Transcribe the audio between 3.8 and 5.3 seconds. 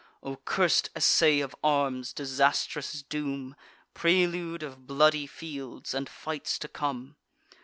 Prelude of bloody